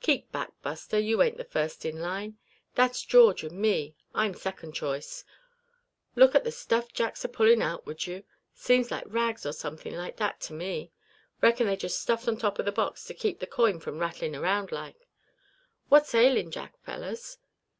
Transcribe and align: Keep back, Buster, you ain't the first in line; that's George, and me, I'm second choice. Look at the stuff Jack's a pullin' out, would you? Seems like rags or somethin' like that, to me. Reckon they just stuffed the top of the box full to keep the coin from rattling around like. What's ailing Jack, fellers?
Keep 0.00 0.32
back, 0.32 0.60
Buster, 0.60 0.98
you 0.98 1.22
ain't 1.22 1.36
the 1.36 1.44
first 1.44 1.84
in 1.84 2.00
line; 2.00 2.36
that's 2.74 3.04
George, 3.04 3.44
and 3.44 3.52
me, 3.60 3.94
I'm 4.12 4.34
second 4.34 4.72
choice. 4.74 5.24
Look 6.16 6.34
at 6.34 6.42
the 6.42 6.50
stuff 6.50 6.92
Jack's 6.92 7.24
a 7.24 7.28
pullin' 7.28 7.62
out, 7.62 7.86
would 7.86 8.04
you? 8.04 8.24
Seems 8.52 8.90
like 8.90 9.04
rags 9.06 9.46
or 9.46 9.52
somethin' 9.52 9.94
like 9.96 10.16
that, 10.16 10.40
to 10.50 10.52
me. 10.52 10.90
Reckon 11.40 11.68
they 11.68 11.76
just 11.76 12.02
stuffed 12.02 12.26
the 12.26 12.34
top 12.34 12.58
of 12.58 12.64
the 12.64 12.72
box 12.72 13.06
full 13.06 13.14
to 13.14 13.20
keep 13.20 13.38
the 13.38 13.46
coin 13.46 13.78
from 13.78 14.00
rattling 14.00 14.34
around 14.34 14.72
like. 14.72 15.06
What's 15.88 16.12
ailing 16.12 16.50
Jack, 16.50 16.76
fellers? 16.82 17.38